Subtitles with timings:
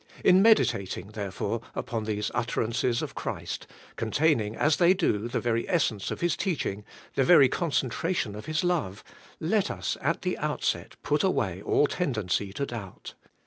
[0.25, 3.67] In meditating, therefore, upon these utter ances of Christ,
[3.97, 8.63] containing as they do the very essence of His teaching, the very concentration of His
[8.63, 9.03] love,
[9.39, 13.13] let us, at the outset, put away all tende7icy to doubt.